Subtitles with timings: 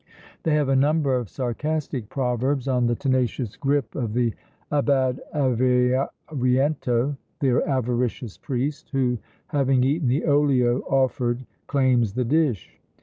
[0.41, 4.33] They have a number of sarcastic proverbs on the tenacious gripe of the
[4.71, 9.19] "abad avariento," the avaricious priest, who,
[9.49, 12.81] "having eaten the olio offered, claims the dish!"